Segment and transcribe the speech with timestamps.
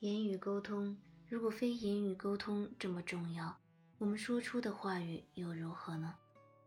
[0.00, 0.96] 言语沟通，
[1.28, 3.58] 如果非言语沟通这么重要，
[3.98, 6.14] 我们说出的话语又如何呢？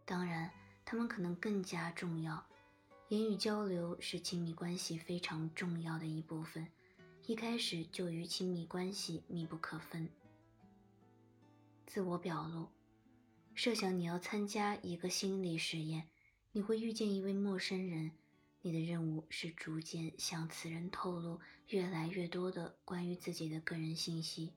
[0.04, 0.52] 当然，
[0.84, 2.45] 他们可能更加重要。
[3.07, 6.67] 言语交流是亲密关系非常重要的一部分，
[7.25, 10.09] 一开始就与亲密关系密不可分。
[11.88, 12.68] 自我表露，
[13.55, 16.09] 设想你要参加一个心理实验，
[16.52, 18.11] 你会遇见一位陌生人。
[18.63, 24.53] 你的任务是逐渐向此人透露越来越多的关于自己的个人信息，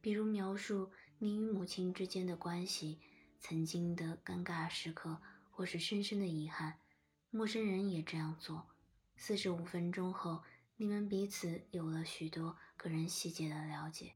[0.00, 3.00] 比如描述你与母亲之间的关系、
[3.40, 6.80] 曾经的尴尬时刻，或是深深的遗憾。
[7.30, 8.66] 陌生人也这样做。
[9.16, 10.42] 四十五分钟后，
[10.76, 14.14] 你们彼此有了许多个人细节的了解。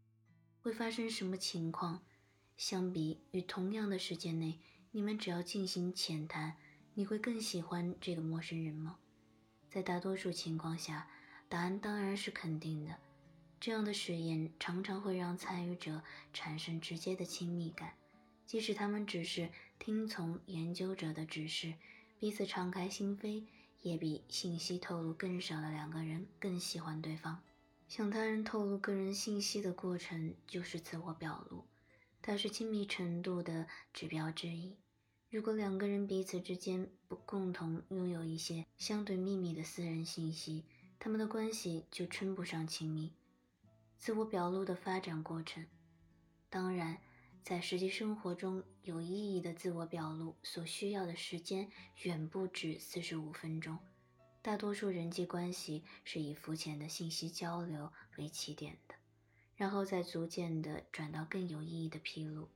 [0.61, 2.05] 会发生什么情况？
[2.57, 6.59] 相比于同样的时间内，你们只要进行浅谈。
[6.99, 8.99] 你会更喜欢这个陌生人吗？
[9.71, 11.07] 在大多数情况下，
[11.49, 12.99] 答案当然是肯定的。
[13.61, 17.93] 这样的实验常常会让参与者产生直接的亲密感，
[18.45, 21.75] 即使他们只是听从研究者的指示，
[22.19, 23.45] 彼此敞开心扉，
[23.83, 27.41] 也比信息透露更少的两个人更喜欢对方。
[27.87, 31.65] 向他人透露个人信息的过程就是自我表露，
[32.21, 34.75] 它是亲密程度的指标之一。
[35.31, 40.65] 如果两个人彼此之间不共同拥有一些相对秘密的私人信息，
[40.99, 43.13] 他们的关系就称不上亲密。
[43.99, 45.67] 自我表露的发展过程，
[46.49, 46.97] 当然，
[47.43, 51.69] 在实际生活中有意义的自我表露所需要的时间
[52.05, 53.79] 远不止四十五分钟。
[54.41, 58.95] 大多数人际关系是以肤浅的信息交流为起点的，
[59.57, 62.49] 然后再逐渐地转到更有意义的披露。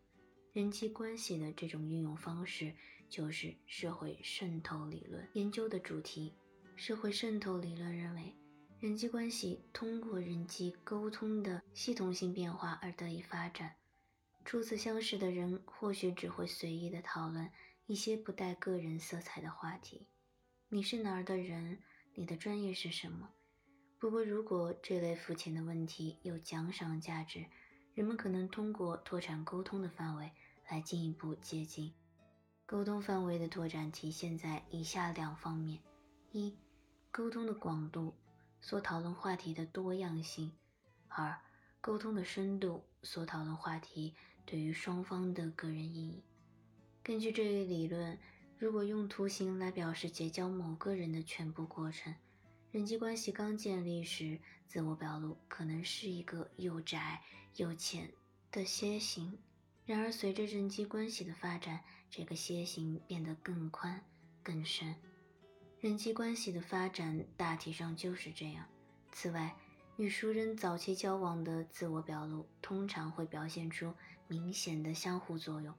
[0.52, 2.74] 人际关系的这种运用方式，
[3.08, 6.34] 就是社会渗透理论研究的主题。
[6.76, 8.36] 社会渗透理论认为，
[8.78, 13.76] 人际关系通过人际沟通的系统性变化而得以发展。
[14.44, 17.50] 初次相识的人或许只会随意的讨论
[17.86, 20.06] 一些不带个人色彩的话题
[20.68, 21.78] ：“你是哪儿的人？
[22.14, 23.30] 你的专业是什么？”
[23.98, 27.46] 不过，如果这类肤浅的问题有奖赏价值，
[27.94, 30.30] 人们可能通过拓展沟通的范围。
[30.72, 31.92] 来进一步接近
[32.64, 35.78] 沟通范围的拓展，体现在以下两方面：
[36.30, 36.56] 一、
[37.10, 38.14] 沟通的广度，
[38.62, 40.50] 所讨论话题的多样性；
[41.08, 41.38] 二、
[41.82, 44.14] 沟通的深度，所讨论话题
[44.46, 46.22] 对于双方的个人意义。
[47.02, 48.18] 根据这一理论，
[48.56, 52.14] 如果用图形来表示结交某个人的全部过程，
[52.70, 57.22] 人际关系刚建立时，自我表露可能是一个又窄
[57.56, 58.10] 又浅
[58.50, 59.38] 的楔形。
[59.92, 64.02] 然而，随着人际关系的发展，这个楔形变得更宽、
[64.42, 64.96] 更深。
[65.80, 68.64] 人际关系的发展大体上就是这样。
[69.12, 69.54] 此外，
[69.98, 73.92] 与熟人早期交往的自我表露通常会表现出
[74.28, 75.74] 明显的相互作用。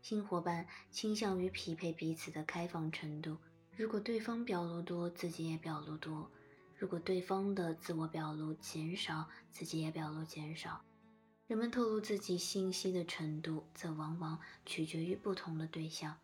[0.00, 3.38] 新伙伴倾向于匹配彼此的开放程度。
[3.76, 6.28] 如果对方表露多，自己也表露多；
[6.76, 10.82] 如果对方的自我表露减少，自己也表露减少。
[11.52, 16.16] 人们透露自己信息的程度，则往往取决于不同的对象，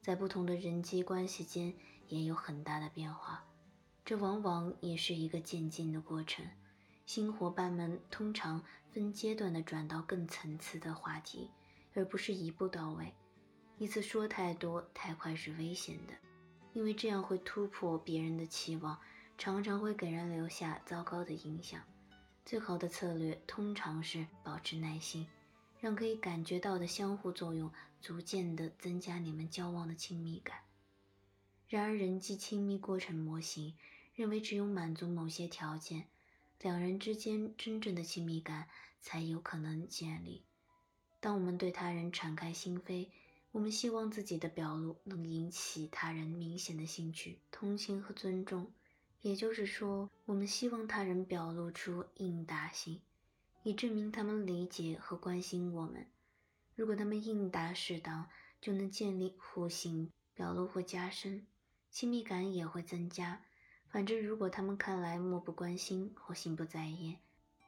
[0.00, 1.72] 在不同的人际关系间
[2.08, 3.44] 也有很大的变化。
[4.04, 6.44] 这往往也是一个渐进的过程。
[7.06, 8.60] 新伙伴们通常
[8.90, 11.48] 分阶段地转到更层次的话题，
[11.94, 13.14] 而不是一步到位。
[13.78, 16.14] 一次说太多太快是危险的，
[16.72, 18.98] 因为这样会突破别人的期望，
[19.38, 21.80] 常常会给人留下糟糕的影响。
[22.44, 25.26] 最好的策略通常是保持耐心，
[25.80, 30.58] 让可以感觉到的相互作用逐渐地增加你们交往的亲密感。
[31.68, 33.74] 然而，人际亲密过程模型
[34.14, 36.08] 认为，只有满足某些条件，
[36.60, 38.68] 两人之间真正的亲密感
[39.00, 40.44] 才有可能建立。
[41.20, 43.08] 当我们对他人敞开心扉，
[43.52, 48.72] 我们希望自己的表露能引起他人明显的兴趣、同情和尊重。
[49.22, 53.00] 也就是说，我们希望他人表露出应答性，
[53.62, 56.06] 以证明他们理解和关心我们。
[56.74, 58.28] 如果他们应答适当，
[58.60, 61.46] 就能建立互信，表露会加深，
[61.88, 63.42] 亲密感也会增加。
[63.88, 67.18] 反之，如果他们看来漠不关心或心不在焉，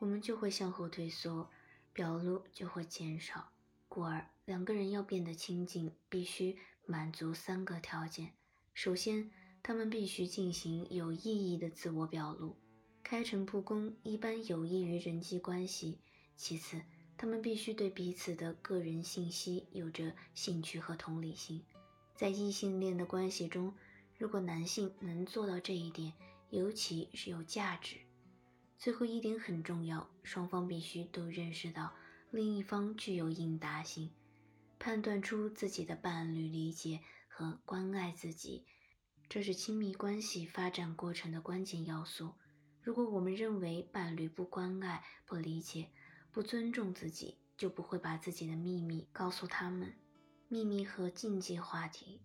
[0.01, 1.49] 我们就会向后退缩，
[1.93, 3.53] 表露就会减少。
[3.89, 8.33] 故而，两个人要变得亲近，必须满足三个条件：
[8.73, 9.31] 首先，
[9.67, 12.55] 他们必须进行有意义的自我表露，
[13.03, 16.01] 开诚布公一般有益于人际关系。
[16.37, 16.83] 其次，
[17.17, 21.65] 他们必须对彼此的个人信息有着兴趣和同理心。
[22.15, 23.73] 在异性恋的关系中，
[24.19, 26.13] 如果男性能做到这一点，
[26.51, 27.97] 尤其是有价值。
[28.77, 31.95] 最后一点很重要，双方必须都认识到
[32.31, 34.11] 另一方具有应答性，
[34.79, 38.67] 判断出自己的伴侣理解和关爱自己，
[39.29, 42.35] 这是亲密关系发展过程的关键要素。
[42.83, 45.89] 如果我们认为伴侣不关爱、不理解、
[46.31, 49.95] 不尊重自己，就不会把自己的秘密告诉他们。
[50.49, 52.21] 秘密和禁忌话题，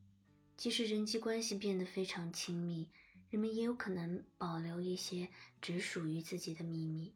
[0.58, 2.90] 即使人际关系变得非常亲密，
[3.30, 5.30] 人们也有可能保留一些
[5.62, 7.16] 只属于自己的秘密。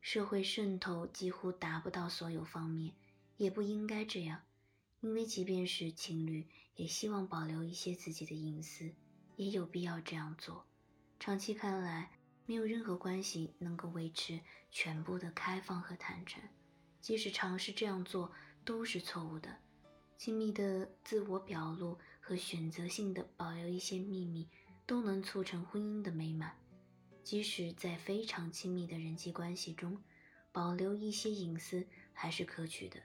[0.00, 2.94] 社会渗透几乎达不到所有方面，
[3.36, 4.42] 也不应该这样，
[5.00, 6.46] 因为即便是情侣，
[6.76, 8.94] 也希望保留一些自己的隐私，
[9.36, 10.66] 也有必要这样做。
[11.18, 12.10] 长期看来，
[12.46, 14.40] 没有任何关系能够维持
[14.70, 16.42] 全部的开放和坦诚，
[17.00, 18.32] 即使尝试这样做，
[18.64, 19.56] 都是错误的。
[20.16, 24.48] 亲密的自我表露和选择性的保留一些秘密，
[24.86, 26.56] 都能促成婚姻的美满。
[27.22, 30.02] 即使在非常亲密的人际关系中，
[30.52, 33.00] 保留一些隐私还是可取的。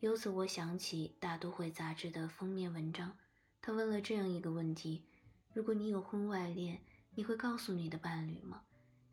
[0.00, 3.16] 由此，我想起《大都会》杂志的封面文章，
[3.62, 5.04] 他问了这样一个问题：
[5.56, 6.82] 如果你有婚外恋，
[7.14, 8.60] 你会告诉你的伴侣吗？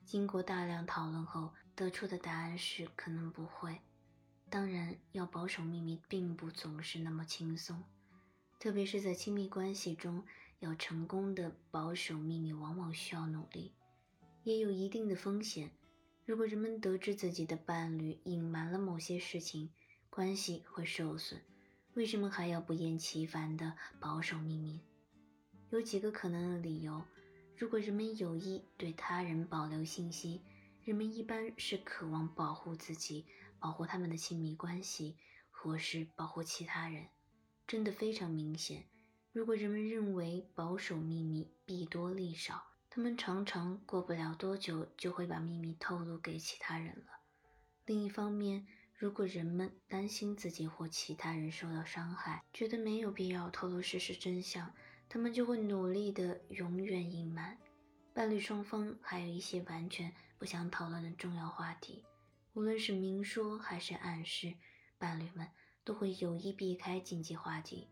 [0.03, 3.79] 经过大量讨论后，得出的答案是可能不会。
[4.49, 7.81] 当然，要保守秘密并不总是那么轻松，
[8.59, 10.21] 特别是在亲密关系中，
[10.59, 13.71] 要成功的保守秘密往往需要努力，
[14.43, 15.71] 也有一定的风险。
[16.25, 19.71] 如果人们得知自己的伴侣隐瞒了某些事情，
[20.09, 21.39] 关系会受损。
[21.93, 24.81] 为什么还要不厌其烦的保守秘密？
[25.73, 27.01] 有几个可能的理由：
[27.57, 30.39] 如果人们有意对他人保留信息，
[30.83, 33.25] 人们一般是渴望保护自己。
[33.59, 35.17] 保护他们的亲密关系，
[35.49, 37.07] 或是保护其他人，
[37.65, 38.83] 真的非常明显。
[39.31, 42.61] 如果人们认为保守秘密弊多利少，
[42.91, 47.21] 他们常常过不了多久就会把秘密透露给其他人了。
[47.87, 54.71] 另一方面，如果人们担心自己或其他人受到伤害，觉得没有必要透露事实真相，
[55.13, 57.55] 他们就会努力的永远隐瞒。
[58.15, 62.03] 伴侣双方还有一些完全不想讨论的重要话题。
[62.53, 64.55] 无论是明说还是暗示，
[64.97, 65.47] 伴侣们
[65.83, 67.89] 都会有意避开禁忌话题。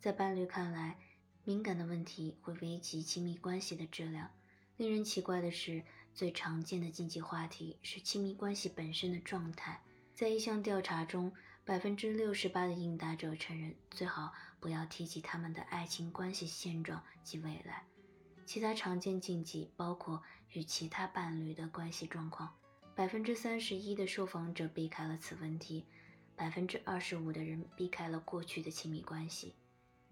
[0.00, 0.96] 在伴侣看来，
[1.44, 4.30] 敏感的问题会危及亲密关系的质量。
[4.78, 5.82] 令人奇怪的是，
[6.14, 9.82] 最常见的禁忌话题是亲密关系本身的状态。
[10.14, 11.34] 在一项调查中，
[11.64, 17.84] 百分之六十八的应答者承认最好不要提及他们的爱情关系现状及未来。
[18.44, 20.20] 其他常见禁忌包括
[20.52, 22.52] 与其他伴侣的关系状况。
[22.94, 25.86] 百分之三十一的受访者避开了此问题，
[26.36, 29.54] 百分之二十五的人避开了过去的亲密关系。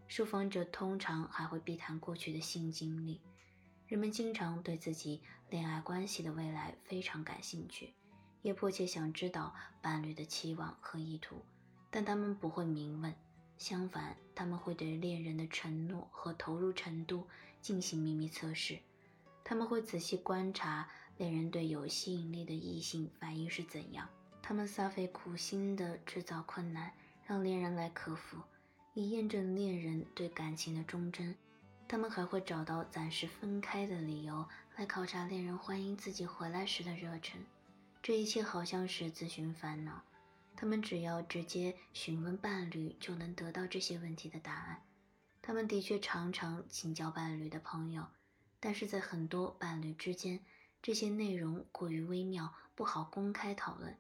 [0.07, 3.21] 受访者通常还会避谈过去的性经历。
[3.87, 5.21] 人们经常对自己
[5.51, 7.93] 恋爱关系的未来非常感兴趣，
[8.43, 11.37] 也迫切想知道伴侣的期望和意图，
[11.91, 13.15] 但他们不会明问。
[13.59, 17.27] 相反，他们会对恋人的承诺和投入程度
[17.61, 18.79] 进行秘密测试。
[19.45, 20.89] 他们会仔细观察。
[21.19, 24.09] 恋人对有吸引力的异性反应是怎样？
[24.41, 26.91] 他们煞费苦心地制造困难，
[27.27, 28.39] 让恋人来克服，
[28.95, 31.37] 以验证恋人对感情的忠贞。
[31.87, 37.39] 他们还会找到暂时分开的理由，来考察恋人欢迎自己回来时的热忱。
[38.03, 40.03] 这一切好像是自寻烦恼。
[40.57, 44.83] 他们只要直接询问伴侣，就能得到这些问题的答案。
[45.43, 48.07] 他们的确常常请教伴侣的朋友，
[48.59, 50.41] 但是在很多伴侣之间。
[50.83, 53.99] 这些内容过于微妙，不好公开讨论。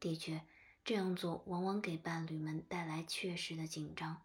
[0.00, 0.40] 的确，
[0.82, 4.22] 这样做往往给伴侣们带来确实的紧张。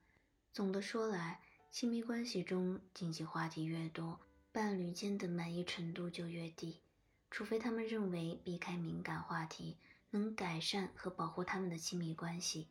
[0.54, 4.22] 总的说来，亲密关系中禁忌话题越多，
[4.54, 6.80] 伴侣间的满意程度就越低。
[7.30, 9.78] 除非他们认为避开敏感话题
[10.10, 12.70] 能改善和保护他们的亲密关系，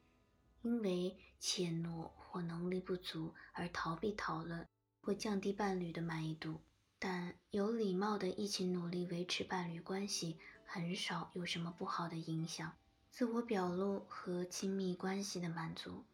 [0.62, 4.66] 因为怯懦或能力不足而逃避讨论，
[5.00, 6.60] 会降低伴侣的满意度。
[6.98, 12.72] 但有礼貌的一起努力维持伴侣关系，很少有什么不好的影响。
[13.10, 16.04] 自我表露和亲密关系的满足，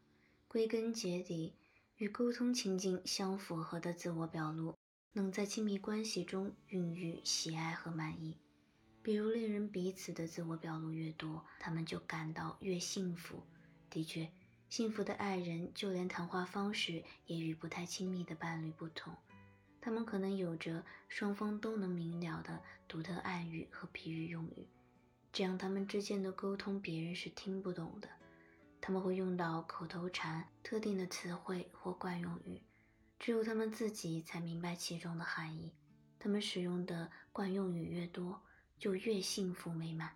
[0.49, 1.54] 归根结底
[1.96, 4.76] 与沟通情境相符合的自我表露，
[5.14, 8.38] 能在亲密关系中孕育喜爱和满意。
[9.02, 13.42] 比如，恋人彼此的自我表露越多，他们就感到越幸福。
[13.90, 14.31] 的确，
[14.71, 19.14] 幸福的爱人就连谈话方式也与不太亲密的伴侣不同。
[19.81, 24.66] 他们可能有着双方都能明了的独特暗语和比喻用语，
[25.33, 28.09] 这样他们之间的沟通别人是听不懂的。
[28.81, 32.62] 他们会用到口头禅、特定的词汇或惯用语，
[33.23, 35.73] 只有他们自己才明白其中的含义。
[36.19, 38.43] 他们使用的惯用语越多，
[38.81, 40.11] 就越幸福美满。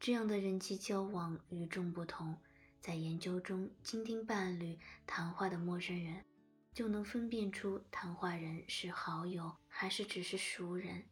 [0.00, 2.34] 这样的人际交往与众不同。
[2.80, 6.24] 在研究中，倾听伴侣谈话的陌生人，
[6.72, 11.04] 就能分辨出谈话人是好友还是只是熟人。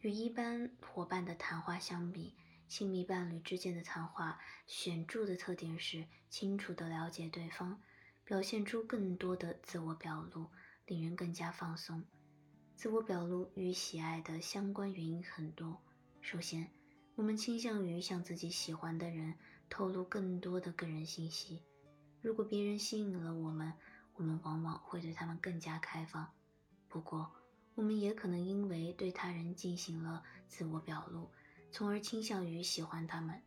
[0.00, 2.34] 与一般伙伴的谈话相比，
[2.68, 7.82] 亲密伴侣之间的谈话显著的特点是清楚地了解对方，
[8.24, 10.46] 表现出更多的自我表露，
[10.86, 12.02] 令人更加放松。
[12.76, 15.80] 自我表露与喜爱的相关原因很多。
[16.20, 16.68] 首先，
[17.14, 19.34] 我们倾向于向自己喜欢的人。
[19.70, 21.62] 透露更多的个人信息。
[22.20, 23.72] 如果别人吸引了我们，
[24.14, 26.30] 我们往往会对他们更加开放。
[26.86, 27.32] 不过，
[27.74, 31.30] 我们也可能因为对他人进行了自我表露，
[31.72, 33.42] 从而倾向于喜欢他们。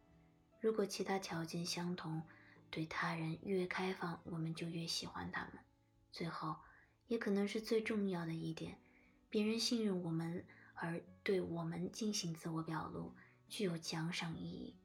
[0.60, 2.22] 如果其他条件相同，
[2.70, 5.54] 对他人越开放，我们就越喜欢他们。
[6.12, 6.56] 最后，
[7.08, 8.80] 也可能是最重要的一点，
[9.30, 10.46] 别人信任我们
[10.76, 13.14] 而对我们进行自我表露，
[13.48, 14.76] 具有奖赏意义。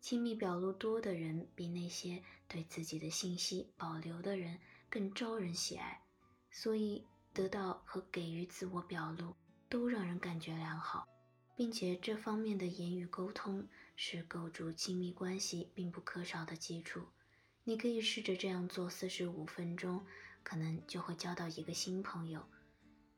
[0.00, 4.58] 亲密表露多的人，比那些对自己的信息保留的人
[4.88, 6.02] 更招人喜爱，
[6.50, 9.34] 所以得到和给予自我表露
[9.68, 11.06] 都让人感觉良好，
[11.56, 17.08] 并且这方面的言语沟通是构筑亲密关系并不可少的基础。
[17.68, 20.02] 你可以试着这样做四十五分钟，
[20.42, 22.42] 可能就会交到一个新朋友。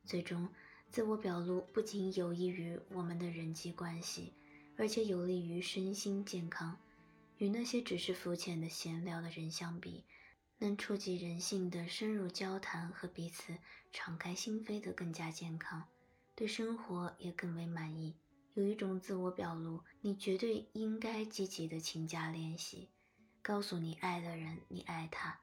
[0.04, 0.48] 最终，
[0.90, 4.32] 自我表露不仅有益于我们的人际关系。
[4.76, 6.76] 而且有利于身心健康，
[7.38, 10.02] 与那些只是肤浅的闲聊的人相比，
[10.58, 13.56] 能触及人性的深入交谈和彼此
[13.92, 15.84] 敞开心扉的更加健康，
[16.34, 18.16] 对生活也更为满意。
[18.54, 22.88] 有一种自我表露，你绝对应该积极的勤加练习。
[23.42, 25.40] 告诉你爱的人，你爱他，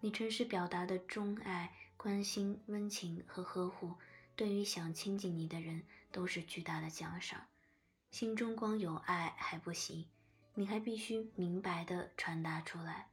[0.00, 3.94] 你诚实表达的钟爱、关心、温情和呵护，
[4.36, 5.82] 对于想亲近你的人
[6.12, 7.46] 都是巨大的奖赏。
[8.10, 10.04] 心中光有爱还不行，
[10.54, 13.08] 你还必须明白的传达出来。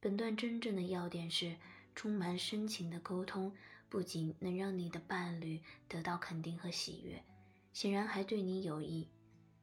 [0.00, 1.56] 本段真正的要点是：
[1.94, 3.54] 充满深情的沟通，
[3.90, 7.22] 不仅能让你的伴侣得到肯定和喜悦，
[7.74, 9.08] 显然还对你有益。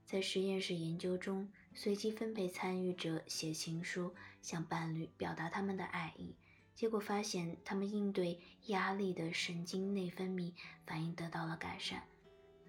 [0.06, 6.36] 在实验室研究中，随机分配参与者写情书向伴侣表达他们的爱意，
[6.74, 10.54] 结果发现他们应对压力的神经内分泌
[10.88, 12.02] 反应得到了改善。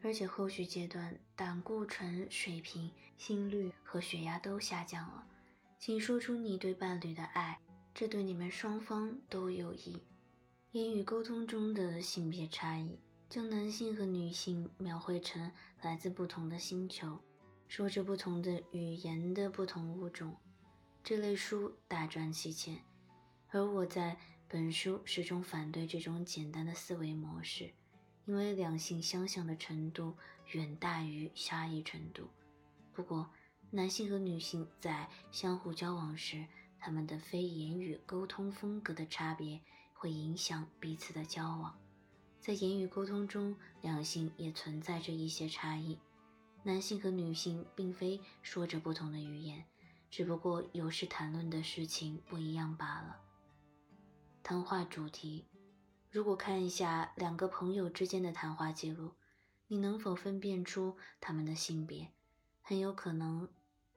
[0.03, 5.27] 而且后续阶段胆固醇水平、心率和血压都下降了。
[5.79, 7.59] 请说出你对伴侣的爱，
[7.95, 10.03] 这对你们双方都有益。
[10.73, 12.99] 言语沟通中的性别差异，
[13.31, 15.50] 将男性和女性描绘成
[15.81, 17.19] 来自不同的星球，
[17.68, 20.34] 说着不同的语言的不同物种。
[21.04, 22.82] 这类书大赚其钱，
[23.50, 24.16] 而我在
[24.48, 27.70] 本书始终反对这种简单的思维模式。
[28.25, 30.14] 因为两性相像的程度
[30.52, 32.28] 远大于差异程度。
[32.92, 33.30] 不过，
[33.70, 36.46] 男性和女性在相互交往时，
[36.78, 39.60] 他们的非言语沟通风格的差别
[39.94, 41.78] 会影响彼此的交往。
[42.40, 45.98] 在言语沟通中，两性也存在着一些差异。
[46.68, 49.64] 男性和女性并非说着不同的语言，
[50.10, 53.22] 只不过有时谈论的事情不一样罢了。
[54.42, 55.46] 谈话主题。
[56.10, 59.14] 如果看一下两个朋友之间的谈话记录，
[59.68, 62.12] 你能否分辨出他们的性别？
[62.60, 63.48] 很有可能，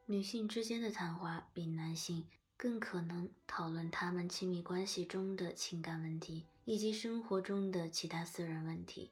[0.06, 9.12] 女性之间的谈话比男性更可能讨论他们亲密关系中的情感问题以及生活中的其他私人问题。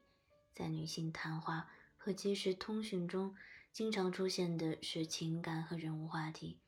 [0.54, 1.68] 在女性谈话
[2.02, 3.34] 和即时通讯中，
[3.74, 6.58] 经常出现的是情感和人物话题。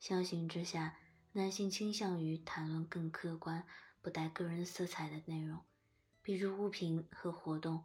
[0.00, 0.98] 相形之下，
[1.34, 3.64] 男性倾向于谈论更客观、
[4.02, 5.60] 不带个人色彩的内容。
[6.22, 7.84] 比如物品和活动，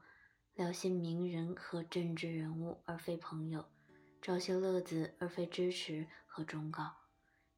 [0.56, 3.70] 聊些名人和政治人物而非朋友，
[4.20, 6.96] 找些乐子而非支持和忠告。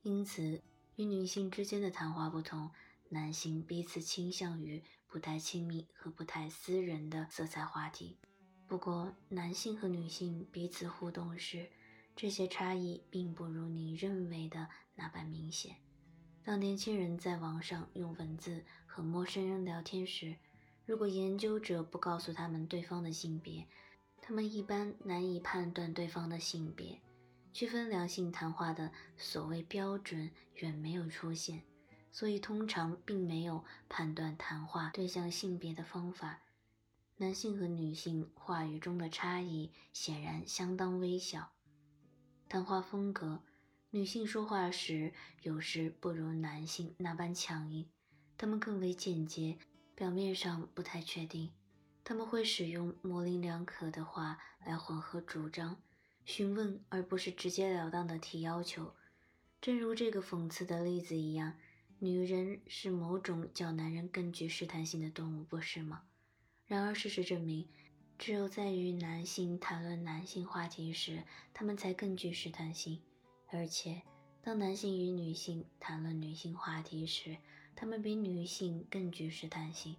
[0.01, 0.61] 因此，
[0.97, 2.71] 与女性之间的谈话不同，
[3.07, 8.19] 男性彼此倾向于不太亲密和不太私人的色彩话题。
[8.67, 11.69] 不过，男性和女性彼此互动时，
[12.15, 15.77] 这些差异并不如你认为的那般明显。
[16.43, 20.35] 当年轻人在网上用文字和陌生人聊天时，
[20.85, 23.65] 如果研究者不告诉他们对方的性别，
[24.21, 27.01] 他们一般难以判断对方的性别。
[27.53, 31.63] 区分两性谈话的所谓标准远没有出现，
[32.11, 36.41] 所以通常并没有判断谈话对象性别的方法。
[37.19, 41.51] 男性和女性话语中的差异显然相当微小。
[42.47, 43.41] 谈话风格，
[43.89, 47.89] 女性说话时有时不如男性那般强硬，
[48.37, 49.57] 他们更为简洁。
[49.95, 51.51] 表面上不太确定，
[52.03, 55.81] 他们会使用模棱两可的话来缓和主张，
[56.23, 58.93] 询问而不是直截了当的提要求。
[59.59, 61.55] 正如这个讽刺的例子一样，
[61.97, 66.03] 女人是某种较男人更具试探性的动物，不是吗？
[66.67, 67.65] 然而，事实证明，
[68.17, 73.01] 只有在与男性谈论男性话题时，他们才更具试探性。
[73.47, 74.01] 而且，
[74.41, 77.37] 当男性与女性谈论女性话题时，
[77.73, 79.95] 他们比女性更具试探性。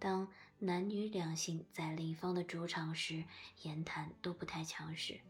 [0.00, 0.26] 当
[0.58, 3.22] 男女两性在另一方的主场时，
[3.62, 5.20] 言谈都不太强势；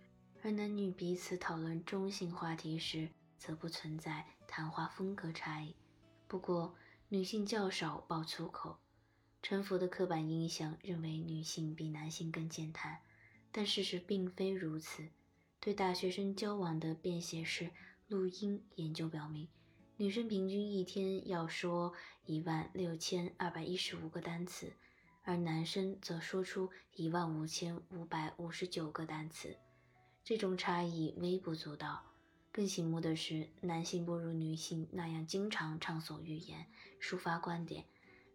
[0.42, 5.76] 而男女彼此讨论中性话题时，则不存在谈话风格差异。
[6.26, 6.74] 不过，
[7.10, 8.78] 女性较少爆粗口。
[9.42, 13.00] 臣服的刻板印象认为女性比男性更健谈，
[13.50, 15.08] 但事实并非如此。
[15.58, 17.70] 对大学生交往的便携式
[18.08, 19.48] 录音研究表明，
[19.96, 21.92] 女生平均一天要说
[22.26, 24.72] 一万六千二百一十五个单词，
[25.22, 29.56] 而男生则说出一万五千五百五十九个单词。
[30.22, 32.04] 这种差异微不足道。
[32.52, 36.66] 更醒目的是，男性不如女性那样经常畅所欲言，
[37.00, 37.84] 抒发观点。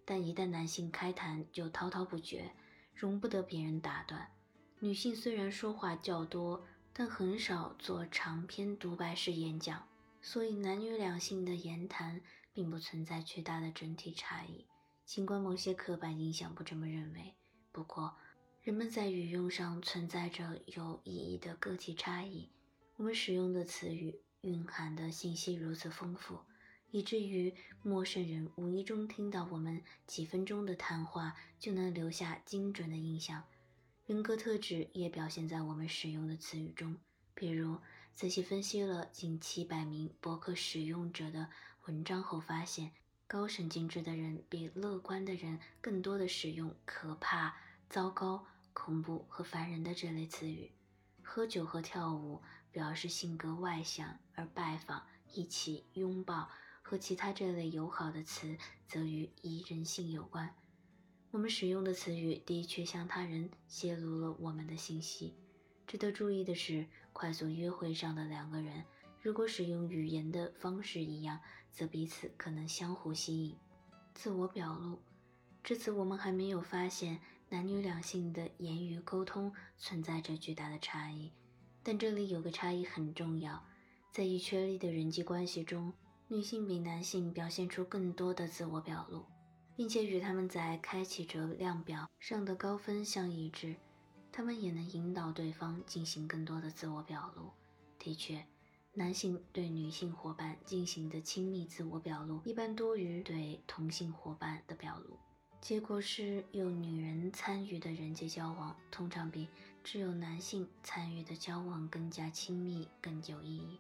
[0.05, 2.51] 但一旦男性开谈，就滔滔不绝，
[2.93, 4.31] 容不得别人打断。
[4.79, 9.88] 女性虽然说话较多，但很少做长篇独白式演讲，
[10.21, 12.21] 所以男女两性的言谈
[12.53, 14.67] 并不存在巨大的整体差异。
[15.05, 17.35] 尽管某些刻板印象不这么认为，
[17.71, 18.15] 不过
[18.62, 22.51] 人们在语用上存在着有意义的个体差异。
[22.97, 26.39] 我们使用的词语蕴含的信息如此丰富。
[26.95, 33.43] 以至于陌生人无意中听到我们几分钟的谈话，就能留下精准的印象。
[34.05, 36.95] 人格特质也表现在我们使用的词语中。
[37.33, 37.79] 比如，
[38.13, 41.49] 仔细分析了近七百名博客使用者的
[41.83, 42.93] 文章后，发现
[43.27, 47.57] 高神经质的人比乐观的人更多的使用“可怕
[47.91, 50.71] ”“糟糕”“恐怖”和“烦人”的这类词语。
[51.21, 52.41] 喝酒和跳舞
[52.72, 56.50] 表示性格外向，而拜访、一起、拥抱。
[56.87, 58.55] 和其他这类友好的词
[58.87, 60.53] 则与宜人性有关。
[61.31, 65.33] 我们使用的词语的确向他人泄露了我们的信息。
[65.87, 68.85] 值得注意的是，快速约会上的两个人，
[69.19, 71.39] 如果使用语言的方式一样，
[71.71, 73.57] 则彼此可能相互吸引。
[74.13, 75.01] 自我表露，
[75.63, 77.19] 至此我们还没有发现
[77.50, 81.31] 男女两性的言语沟通存在着巨大的差异。
[81.81, 83.65] 但这里有个差异很重要，
[84.11, 85.91] 在已确立的人际关系中。
[86.27, 89.24] 女性比男性表现出更多的自我表露，
[89.75, 93.75] 并且与他们在开启者量表上的高分相一致。
[94.31, 97.51] 他们也能引导对方进行更多的自我表露。
[98.00, 98.44] 的确，
[98.94, 105.20] 男性对女性伙伴进行的亲密自我表露一般多于对同性伙伴的表露。
[105.61, 109.48] 结果是，有女人参与的人际交往通常比
[109.83, 113.79] 只有男性参与的交往更加亲密、更有意义。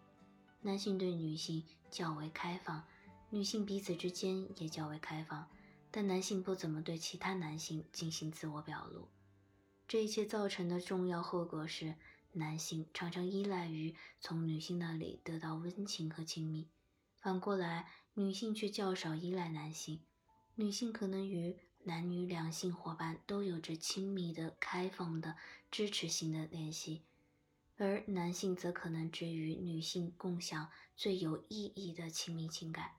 [0.65, 2.87] 男性对女性较为开放，
[3.29, 5.47] 女性彼此之间也较为开放，
[5.91, 9.07] 但男性不怎么对其他男性进行自我表露。
[9.87, 11.93] 这一切造成的重要后果是，
[12.31, 16.67] 男性常常依赖于从女性那里得到温情和亲密，
[17.21, 20.01] 反过来，女性却较少依赖男性。
[20.55, 25.35] 女性可能与男女两性伙伴都有着亲密的、开放的、
[25.69, 27.03] 支持性的联系。
[27.77, 32.91] 而男性则可能只与女性共享最有意义的亲密情感，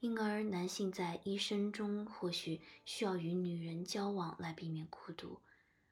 [0.00, 5.40] 因而男性在一生中或许需要与女人交往来避免孤独，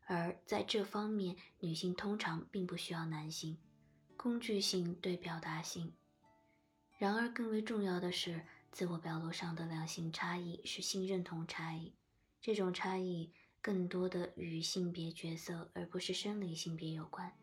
[0.06, 3.58] 而在这方面，女性通常并不需要男性。
[4.16, 5.92] 工具性对表达性。
[6.96, 11.92] 然而，更为重要的是，自我表露上的两性差异是性认同差异，
[12.40, 17.36] 这种差异更多的与性别角色而不是生理性别有关。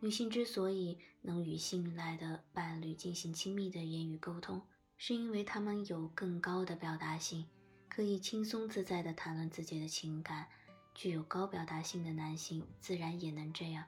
[0.00, 4.60] 女性之所以能与信赖的伴侣进行亲密的言语沟通，
[4.98, 7.46] 是因为他们有更高的表达性，
[7.88, 10.48] 可以轻松自在地谈论自己的情感。
[10.94, 13.84] 具有高表达性的男性自然也能这样，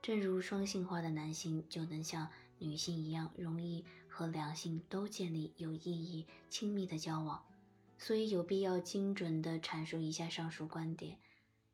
[0.00, 2.28] 正如双性化的男性就能像
[2.58, 7.44] 女性一样，容易和两性都建立有意义、亲密的交往。
[7.98, 11.18] 所以有必要精准地阐述一下上述观点。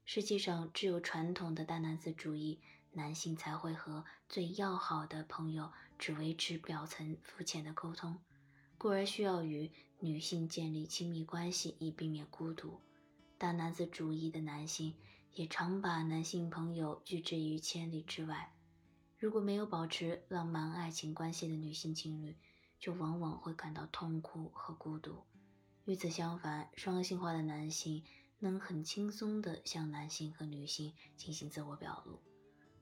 [0.05, 2.61] 实际上，只有传统的大男子主义。
[2.99, 8.19] 男性才会和最要好的朋友只维持表层肤浅的沟通，
[8.77, 12.81] 故而需要与女性建立亲密关系以避免孤独。
[13.39, 14.97] 大男子主义的男性
[15.35, 18.53] 也常把男性朋友拒之于千里之外。
[19.17, 22.37] 如果没有保持浪漫爱情关系的女性情侣，
[22.81, 25.23] 就往往会感到痛苦和孤独。
[25.85, 28.03] 与此相反，双性化的男性
[28.41, 32.21] 能很轻松地向男性和女性进行自我表露。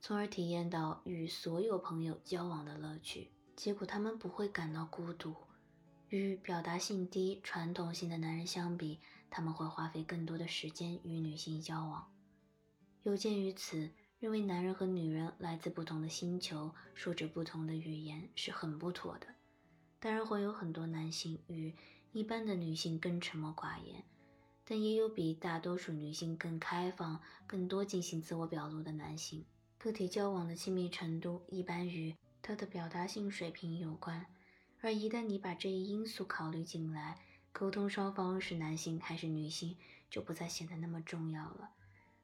[0.07, 3.33] 从而体验到与所有朋友交往的乐趣。
[3.57, 5.35] 结果他们不会感到孤独。
[6.11, 12.09] 与表达性低、传统性的男人相比，他们会花费更多的时间与女性交往。
[13.03, 13.91] 有鉴于此，
[14.21, 19.27] 认为男人和女人来自不同的星球，说着不同的语言是很不妥的。
[19.99, 21.75] 当然会有很多男性与
[22.13, 24.05] 一般的女性更沉默寡言，
[24.65, 29.45] 但也有比大多数女性更开放、更多进行自我表露的男性。
[29.87, 34.27] 个体交往的亲密程度一般与他的表达性水平有关。
[34.81, 37.21] 而一旦你把这一因素考虑进来，
[37.53, 39.77] 沟通双方是男性还是女性
[40.11, 41.71] 就不再显得那么重要了。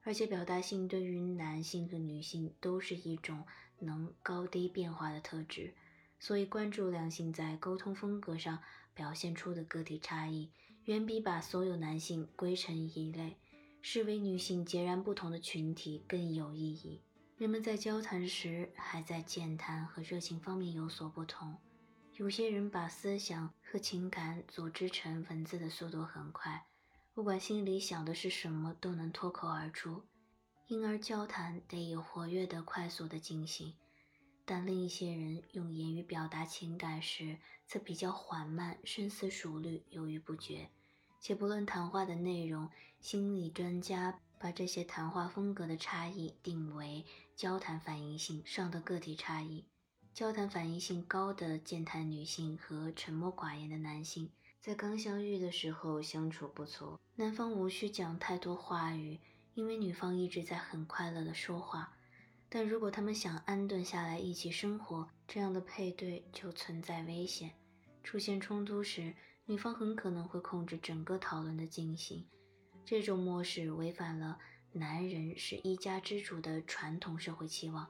[0.03, 3.45] 而且表达性对于男性和女性都是一种
[3.79, 5.73] 能高低变化的特质，
[6.19, 8.59] 所以关注两性在沟通风格上
[8.93, 10.51] 表现出的个体差异，
[10.87, 13.37] 远比把所有男性归成一类，
[13.81, 17.01] 视为女性截然不同的群体更有意义。
[17.43, 21.57] 人们在交谈时，还在健谈和热情方面有所不同。
[22.15, 26.65] 有些人把思想和情感组织成文字的速度很快，
[27.13, 30.05] 不管心里想的是什么都能脱口而出，
[30.69, 33.75] 因而交谈得有活跃的、快速的进行。
[34.45, 40.71] 但另一些人用言语表达情感时，则比较缓慢、深思熟虑、犹豫不决。
[41.19, 47.05] 且不论谈话的内容，心理专家把这些谈话风格的差异定为
[47.37, 49.65] 交谈反应性上的个体差异。
[50.13, 56.99] 交谈反应性高的健谈女性和沉默寡言的男性，在刚相遇的时候相处不错。
[57.15, 59.21] 男方无需讲太多话语，
[59.55, 61.97] 因为女方一直在很快乐的说话。
[62.49, 67.53] 但如果他们想安顿下来一起生活，这样的配对就存在危险。
[68.03, 69.15] 出现冲突时，
[69.47, 72.27] 女方很可能会控制整个讨论的进行。
[72.85, 74.39] 这种模式违反了
[74.73, 77.89] 男人是一家之主的传统社会期望。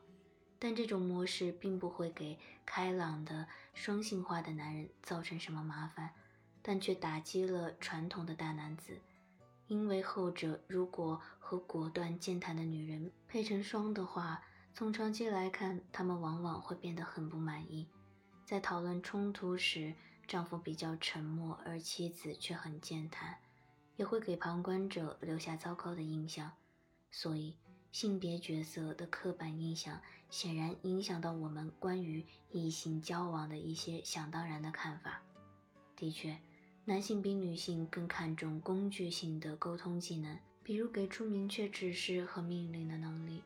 [0.59, 6.15] 但这种模式并不会给开朗的双性化的男人造成什么麻烦，
[6.63, 9.01] 但却打击了传统的大男子，
[9.67, 14.41] 因为后者如果和果断健谈的女人配成双的话，
[14.73, 17.89] 从长期来看，他们往往会变得很不满意。
[18.45, 19.95] 在讨论冲突时，
[20.29, 23.39] 丈夫比较沉默，而妻子却很健谈，
[23.97, 26.53] 也会给旁观者留下糟糕的印象。
[27.11, 27.55] 所以。
[27.93, 30.01] 性别角色的刻板印象
[30.31, 35.21] 显然影响到我们关于异性交往的一些想当然的看法。
[35.95, 36.39] 的确，
[36.87, 43.43] 男性比女性更看重工具性的沟通技能，比如给出明确指示和命令的能力；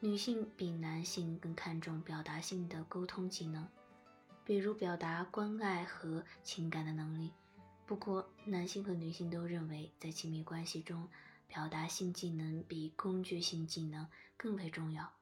[0.00, 3.68] 女性比男性更看重表达性的沟通技能，
[4.42, 7.30] 比如表达关爱和情感的能力。
[7.86, 11.08] 不过，男性和女性都认为，在亲密关系中，
[11.46, 15.12] 表达性技能比工具性技能更为重要。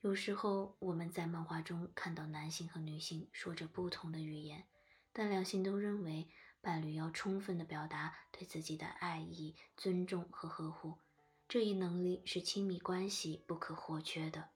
[0.00, 4.64] 有时候我们在漫画中看到男性和女性说着不同的语言，
[5.12, 6.28] 但两性都认为
[6.60, 10.94] 伴侣要充分的表达对自己的爱意、尊重和呵护。
[11.48, 14.50] 这一能力是亲密关系不可或缺的。